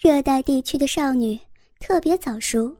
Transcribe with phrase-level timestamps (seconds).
[0.00, 1.36] 热带地区的少女
[1.80, 2.72] 特别早熟。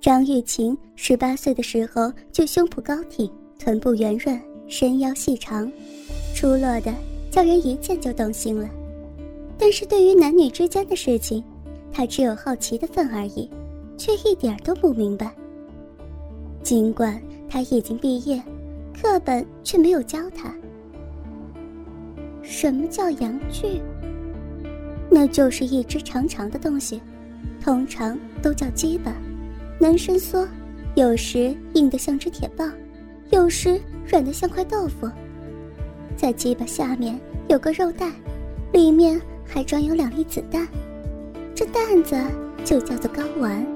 [0.00, 5.68] 张玉琴十八岁的时候就胸脯高挺，臀部圆润，身腰细长，
[6.36, 6.94] 出落的
[7.32, 8.70] 叫人一见就动心了。
[9.58, 11.42] 但是对于男女之间的事情，
[11.92, 13.50] 她只有好奇的份而已，
[13.98, 15.34] 却一点都不明白。
[16.62, 18.40] 尽管她已经毕业，
[18.94, 20.54] 课本却没有教她。
[22.40, 23.82] 什么叫阳具？
[25.18, 27.00] 那就是一只长长的东西，
[27.58, 29.10] 通常都叫鸡巴，
[29.80, 30.46] 能伸缩，
[30.94, 32.70] 有时硬得像只铁棒，
[33.30, 35.10] 有时软得像块豆腐。
[36.18, 37.18] 在鸡巴下面
[37.48, 38.12] 有个肉袋，
[38.74, 40.68] 里面还装有两粒子弹，
[41.54, 42.14] 这蛋子
[42.62, 43.66] 就叫做睾丸。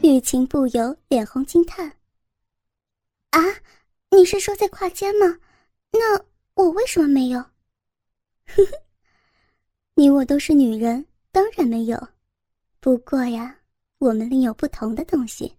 [0.00, 1.92] 雨晴不由脸红惊叹
[3.32, 3.42] ：“啊，
[4.10, 5.36] 你是说在胯间吗？
[5.92, 6.18] 那
[6.54, 7.38] 我为什么没有？”
[8.56, 8.78] 呵呵。
[9.94, 12.08] 你我都是女人，当然没有。
[12.80, 13.54] 不过呀，
[13.98, 15.54] 我们另有不同的东西。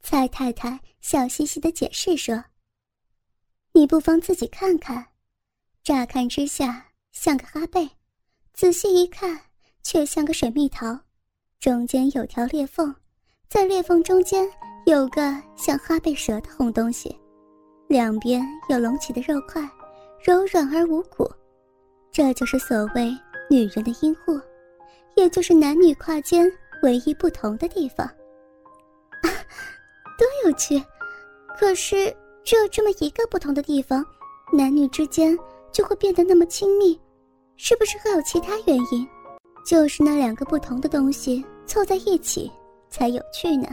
[0.00, 2.42] 蔡太太笑嘻嘻的解释说
[3.74, 5.04] ：“你不妨自己看看，
[5.82, 7.90] 乍看之下像个哈贝，
[8.52, 9.38] 仔细一看
[9.82, 10.98] 却像个水蜜桃，
[11.58, 12.94] 中间有条裂缝，
[13.48, 14.48] 在裂缝中间
[14.86, 17.14] 有个像哈贝蛇的红东西，
[17.88, 19.68] 两边有隆起的肉块，
[20.24, 21.28] 柔软而无骨。”
[22.12, 23.16] 这就是所谓
[23.48, 24.40] 女人的阴户，
[25.16, 26.50] 也就是男女跨间
[26.82, 28.06] 唯一不同的地方。
[28.06, 29.28] 啊
[30.18, 30.82] 多有趣！
[31.58, 34.04] 可是只有这么一个不同的地方，
[34.52, 35.38] 男女之间
[35.72, 36.98] 就会变得那么亲密，
[37.56, 39.06] 是不是还有其他原因？
[39.64, 42.50] 就是那两个不同的东西凑在一起
[42.88, 43.68] 才有趣呢。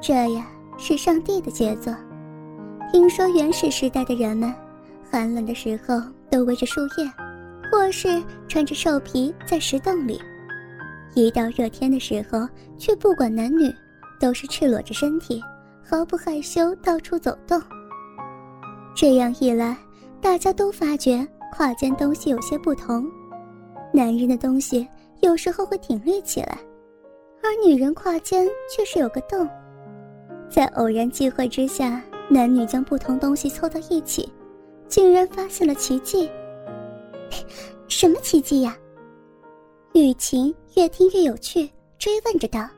[0.00, 0.46] 这呀
[0.78, 1.94] 是上帝的杰作。
[2.92, 4.54] 听说原始时代的人们，
[5.10, 7.23] 寒冷的时候都围着树叶。
[7.70, 10.20] 或是穿着兽皮在石洞里，
[11.14, 12.48] 一到热天的时候，
[12.78, 13.72] 却不管男女，
[14.20, 15.42] 都是赤裸着身体，
[15.82, 17.60] 毫不害羞到处走动。
[18.94, 19.76] 这样一来，
[20.20, 23.10] 大家都发觉胯间东西有些不同，
[23.92, 24.86] 男人的东西
[25.20, 26.58] 有时候会挺立起来，
[27.42, 29.48] 而女人胯间却是有个洞。
[30.48, 34.32] 在偶然机会之下，男女将不同东西凑到一起，
[34.86, 36.30] 竟然发现了奇迹。
[37.88, 38.76] 什么奇迹呀？
[39.94, 42.68] 雨晴越听越有趣，追问着道：“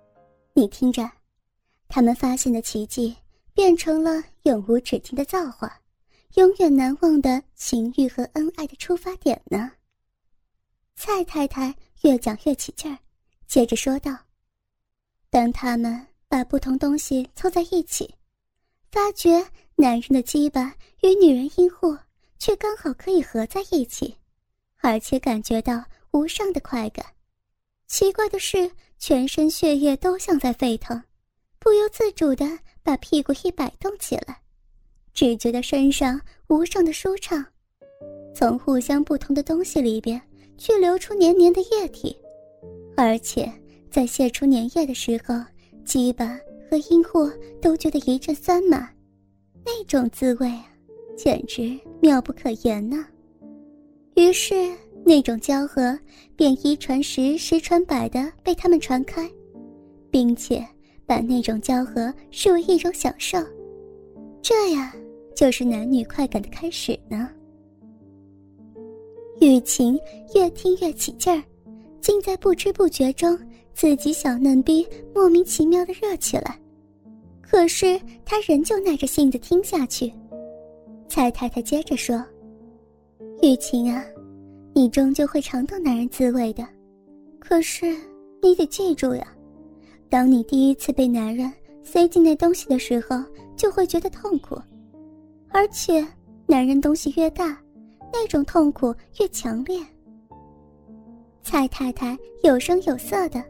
[0.54, 1.10] 你听着，
[1.88, 3.16] 他们发现的奇迹
[3.52, 5.80] 变成了永无止境的造化，
[6.34, 9.72] 永远难忘的情欲和恩爱的出发点呢。”
[10.94, 12.96] 蔡太太越讲越起劲儿，
[13.48, 14.16] 接着说道
[15.28, 18.14] ：“当他们把不同东西凑在一起，
[18.92, 20.72] 发觉男人的鸡巴
[21.02, 21.96] 与女人阴户。”
[22.38, 24.16] 却刚好可以合在一起，
[24.82, 27.04] 而且感觉到无上的快感。
[27.86, 31.02] 奇怪的是，全身血液都像在沸腾，
[31.58, 32.46] 不由自主的
[32.82, 34.40] 把屁股一摆动起来，
[35.14, 37.44] 只觉得身上无上的舒畅。
[38.34, 40.20] 从互相不同的东西里边，
[40.58, 42.16] 却流出黏黏的液体，
[42.96, 43.50] 而且
[43.90, 45.34] 在泄出粘液的时候，
[45.84, 46.38] 鸡巴
[46.70, 47.30] 和阴户
[47.62, 48.90] 都觉得一阵酸麻，
[49.64, 50.75] 那种滋味啊！
[51.16, 53.06] 简直妙不可言呐！
[54.14, 54.54] 于是
[55.04, 55.98] 那种交合
[56.36, 59.28] 便一传十，十传百的被他们传开，
[60.10, 60.64] 并且
[61.06, 63.38] 把那种交合视为一种享受。
[64.42, 64.94] 这呀，
[65.34, 67.28] 就是男女快感的开始呢。
[69.40, 69.98] 雨晴
[70.34, 71.42] 越听越起劲儿，
[72.00, 73.38] 竟在不知不觉中，
[73.74, 76.58] 自己小嫩逼莫名其妙的热起来。
[77.42, 80.12] 可是他仍旧耐着性子听下去。
[81.08, 82.22] 蔡太太接着说
[83.42, 84.04] ：“雨晴啊，
[84.74, 86.66] 你终究会尝到男人滋味的。
[87.38, 87.96] 可是
[88.42, 89.26] 你得记住呀，
[90.10, 91.50] 当你第一次被男人
[91.82, 93.22] 塞进那东西的时候，
[93.56, 94.60] 就会觉得痛苦。
[95.48, 96.06] 而且，
[96.46, 97.58] 男人东西越大，
[98.12, 99.80] 那种痛苦越强烈。”
[101.42, 103.42] 蔡太太有声有色的，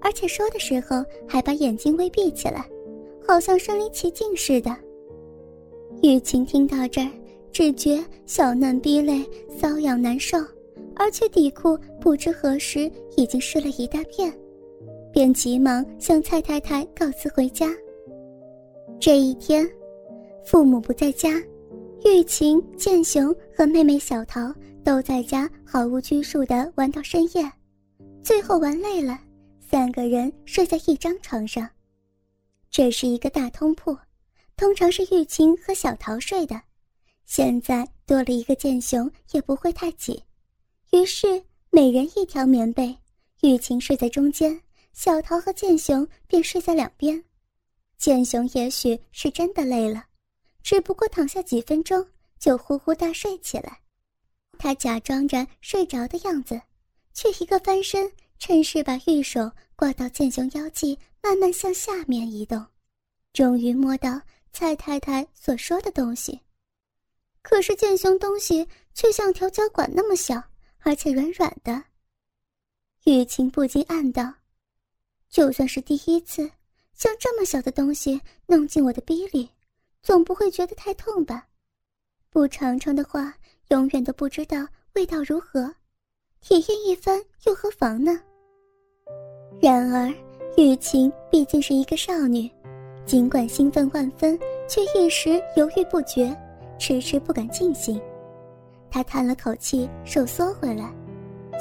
[0.00, 2.66] 而且说的时候还把眼睛微闭起来，
[3.26, 4.74] 好像身临其境似的。
[6.02, 7.10] 玉晴听到这儿，
[7.52, 9.24] 只觉小嫩逼肋
[9.58, 10.38] 瘙痒难受，
[10.94, 14.32] 而且底裤不知何时已经湿了一大片，
[15.12, 17.70] 便急忙向蔡太太告辞回家。
[19.00, 19.68] 这一天，
[20.44, 21.42] 父母不在家，
[22.04, 24.54] 玉晴、建雄和妹妹小桃
[24.84, 27.50] 都在家毫无拘束地玩到深夜，
[28.22, 29.18] 最后玩累了，
[29.70, 31.68] 三个人睡在一张床上。
[32.70, 33.96] 这是一个大通铺。
[34.56, 36.60] 通常是玉清和小桃睡的，
[37.26, 40.22] 现在多了一个剑雄，也不会太挤。
[40.92, 42.96] 于是每人一条棉被，
[43.42, 44.60] 玉琴睡在中间，
[44.92, 47.22] 小桃和剑雄便睡在两边。
[47.98, 50.04] 剑雄也许是真的累了，
[50.62, 52.06] 只不过躺下几分钟
[52.38, 53.80] 就呼呼大睡起来。
[54.56, 56.60] 他假装着睡着的样子，
[57.12, 62.64] 却一个翻身，趁势把玉手挂到剑雄腰际，慢慢向下面移动，
[63.32, 64.20] 终于摸到
[64.54, 66.40] 蔡太太所说的东西。
[67.42, 70.42] 可是剑雄东西却像条胶管那么小。
[70.86, 71.82] 而且软软的，
[73.04, 74.34] 雨晴不禁暗道
[75.30, 76.42] ：“就算是第一次，
[76.92, 79.48] 像这么小的东西弄进我的逼里，
[80.02, 81.48] 总不会觉得太痛吧？
[82.28, 83.34] 不尝尝的话，
[83.68, 85.74] 永远都不知道味道如何。
[86.42, 88.20] 体验一番又何妨呢？”
[89.62, 90.12] 然而，
[90.58, 92.46] 雨晴毕竟是一个少女，
[93.06, 96.34] 尽管兴奋万分，却一时犹豫不决，
[96.78, 98.00] 迟迟不敢进行。
[98.90, 100.90] 他叹了口气，手缩回来，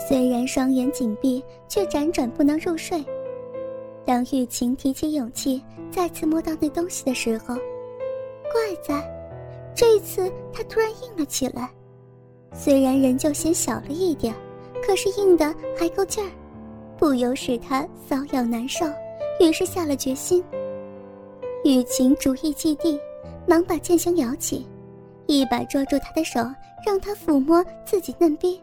[0.07, 3.03] 虽然双眼紧闭，却辗转不能入睡。
[4.05, 5.61] 当玉琴提起勇气
[5.91, 9.03] 再次摸到那东西的时候，怪在，
[9.75, 11.69] 这一次他突然硬了起来。
[12.53, 14.33] 虽然仍旧显小了一点，
[14.85, 16.29] 可是硬的还够劲儿，
[16.97, 18.85] 不由使他瘙痒难受。
[19.39, 20.43] 于是下了决心。
[21.63, 22.99] 雨晴主意既定，
[23.47, 24.67] 忙把剑雄摇起。
[25.25, 26.41] 一把抓住他的手，
[26.85, 28.61] 让他抚摸自己嫩逼。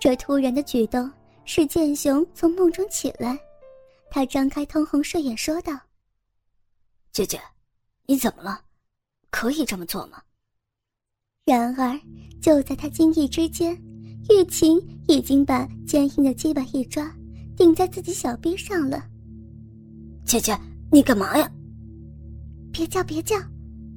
[0.00, 1.10] 这突然的举动
[1.44, 3.38] 使剑雄从梦中起来，
[4.10, 5.78] 他张开通红睡眼说道
[7.12, 7.38] ：“姐姐，
[8.06, 8.62] 你怎么了？
[9.30, 10.22] 可以这么做吗？”
[11.44, 12.00] 然而，
[12.40, 13.74] 就在他惊异之间，
[14.30, 17.14] 玉琴已经把坚硬的鸡巴一抓，
[17.58, 19.04] 顶在自己小臂上了。
[20.24, 20.58] 姐姐，
[20.90, 21.50] 你干嘛呀？
[22.76, 23.34] 别叫，别叫，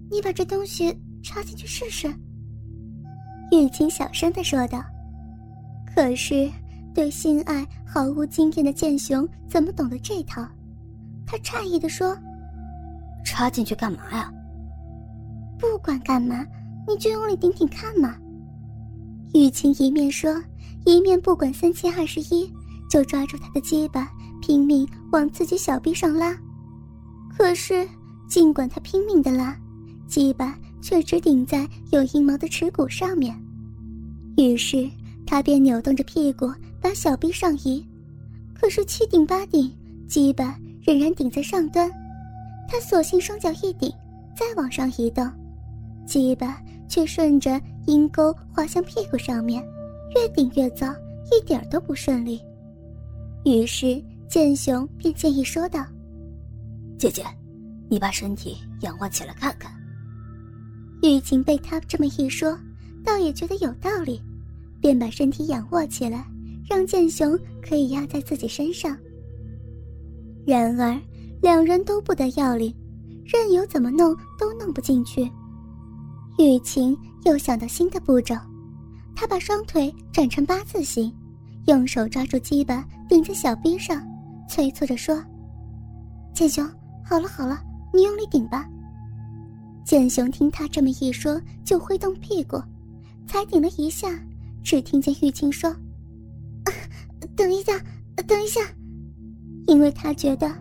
[0.10, 0.98] 你把这东西。
[1.22, 2.08] 插进去试试。”
[3.52, 4.82] 玉清小声的说道。
[5.94, 6.50] 可是，
[6.96, 10.48] 对性爱毫无经验的剑雄怎么懂得这套？
[11.28, 12.18] 他诧异的说
[13.26, 14.32] ：“插进去干嘛呀
[15.60, 16.46] ？”“不管干嘛，
[16.88, 18.16] 你就用力顶顶看嘛。”
[19.36, 20.42] 玉清一面说，
[20.86, 22.50] 一面不管三七二十一，
[22.90, 24.10] 就抓住他的鸡巴，
[24.42, 26.34] 拼命往自己小臂上拉。
[27.38, 27.86] 可是，
[28.30, 29.58] 尽管他拼命的拉，
[30.08, 30.58] 鸡巴。
[30.82, 33.38] 却只顶在有阴毛的耻骨上面，
[34.38, 34.90] 于是
[35.28, 36.50] 他便扭动着屁股
[36.80, 37.86] 把小臂上移，
[38.54, 39.70] 可是七顶八顶，
[40.08, 41.92] 鸡巴仍然顶在上端。
[42.66, 43.92] 他索性双脚一顶，
[44.34, 45.30] 再往上移动，
[46.08, 49.62] 鸡巴却顺着阴沟滑向屁股上面，
[50.16, 50.88] 越顶越糟，
[51.30, 52.42] 一点都不顺利。
[53.44, 55.86] 于是剑雄便建议说道
[56.98, 57.22] ：“姐姐，
[57.90, 59.72] 你把身体仰卧起来看看。”
[61.02, 62.58] 玉琴被他这么一说，
[63.04, 64.22] 倒也觉得有道理，
[64.82, 66.26] 便把身体仰卧起来，
[66.70, 68.98] 让剑雄可以压在自己身上。
[70.46, 71.00] 然而，
[71.42, 72.76] 两人都不得要领，
[73.26, 75.24] 任由怎么弄都弄不进去。
[76.38, 78.36] 雨晴又想到新的步骤，
[79.16, 81.14] 她把双腿转成八字形，
[81.68, 84.06] 用手抓住鸡巴顶在小臂上，
[84.50, 85.24] 催促着说
[86.34, 86.66] ：“剑雄，
[87.06, 87.62] 好了好了，
[87.94, 88.68] 你用力顶吧。”
[89.86, 92.62] 剑雄听他这么一说，就挥动屁股，
[93.28, 94.08] 才顶了一下，
[94.64, 95.76] 只听见玉清说
[97.36, 97.74] ：“等一下，
[98.28, 98.62] 等一下。”
[99.66, 100.52] 因为他觉得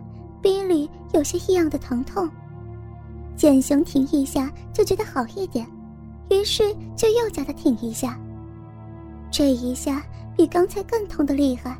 [0.41, 2.29] 臂里有些异样的疼痛。
[3.35, 5.65] 剑雄挺一下就觉得好一点，
[6.29, 6.63] 于是
[6.95, 8.19] 就又叫他挺一下。
[9.31, 10.03] 这一下
[10.35, 11.79] 比刚才更痛的厉害，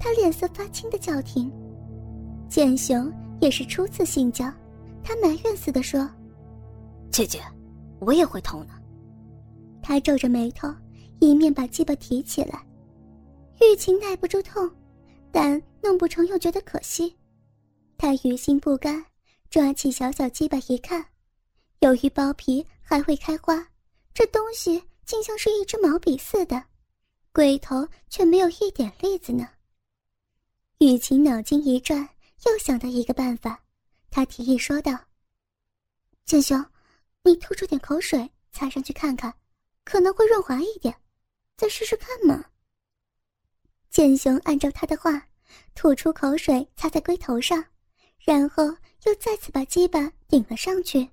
[0.00, 1.52] 他脸色发青的叫停。
[2.48, 4.50] 剑雄也是初次性交，
[5.06, 6.10] 他埋怨似的说。
[7.12, 7.40] 姐姐，
[8.00, 8.72] 我也会痛的。
[9.80, 10.68] 他皱着眉头，
[11.20, 12.60] 一面把鸡巴提起来。
[13.60, 14.68] 玉琴耐不住痛，
[15.30, 17.16] 但弄不成又觉得可惜。
[17.96, 19.02] 他于心不甘，
[19.48, 21.06] 抓起小小鸡巴一看，
[21.78, 23.64] 由于包皮还会开花，
[24.12, 26.60] 这东西竟像是一支毛笔似的，
[27.32, 29.48] 龟头却没有一点粒子呢。
[30.80, 32.06] 玉琴脑筋一转，
[32.44, 33.62] 又想到一个办法，
[34.16, 34.98] 他提议说道
[36.24, 36.64] ：“剑雄。”
[37.22, 39.34] 你吐出点口水，擦上去看看，
[39.84, 40.96] 可能会润滑一点，
[41.54, 42.42] 再试试看嘛。
[43.90, 45.28] 剑雄按照他的话，
[45.74, 47.62] 吐出口水擦在龟头上，
[48.18, 48.64] 然后
[49.04, 51.06] 又再次把鸡巴顶了上去。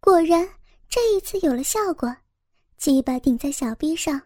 [0.00, 0.48] 果然，
[0.88, 2.12] 这一次有了效果，
[2.76, 4.20] 鸡巴顶在小臂上。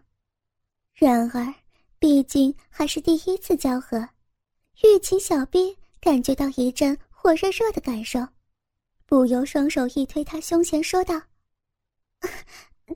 [0.95, 1.53] 然而，
[1.99, 4.09] 毕竟还是第一次交合，
[4.81, 8.19] 玉琴小臂感觉到一阵火热热的感受。
[9.05, 11.21] 不由双手一推他胸前，说道：“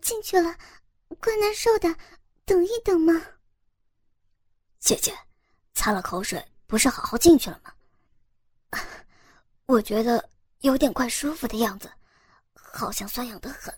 [0.01, 0.57] 进去了，
[1.19, 1.95] 怪难受的，
[2.43, 3.13] 等一等嘛。”
[4.79, 5.15] 姐姐，
[5.75, 8.81] 擦了口水不是好好进去了吗？
[9.67, 10.27] 我觉得
[10.61, 11.87] 有点怪舒服的样子，
[12.55, 13.71] 好像酸痒的很。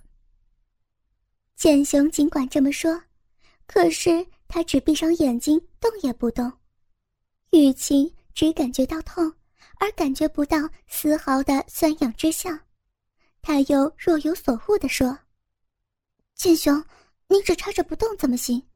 [1.57, 3.03] 剑雄尽管这么说，
[3.65, 6.49] 可是他只闭上眼睛，动也不动。
[7.49, 9.33] 雨晴只感觉到痛，
[9.79, 10.57] 而感觉不到
[10.87, 12.59] 丝毫的酸痒之象。
[13.41, 15.17] 他又若有所悟地说
[16.35, 16.83] ：“剑雄，
[17.27, 18.67] 你只插着不动怎么行？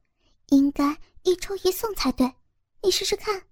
[0.48, 2.32] 应该一抽一送才对，
[2.82, 3.42] 你试试看。”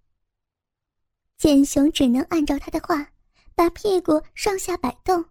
[1.37, 3.13] 剑雄只能按照他的话，
[3.55, 5.25] 把屁股上下摆动，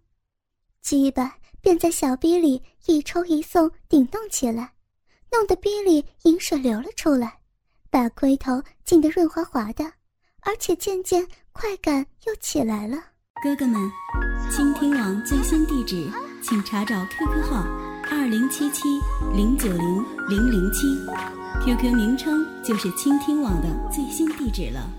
[0.81, 4.73] 鸡巴便在小逼里一抽一送顶动起来，
[5.31, 7.41] 弄得逼里饮水流了出来，
[7.89, 9.93] 把龟头浸得润滑滑的，
[10.41, 12.97] 而且渐渐快感又起来了。
[13.43, 13.79] 哥哥们，
[14.51, 16.09] 倾听网最新地址，
[16.41, 17.65] 请查找 QQ 号
[18.11, 18.87] 二零七七
[19.33, 20.87] 零九零零零七
[21.63, 24.89] ，QQ 名称就是倾听网的最新地址了。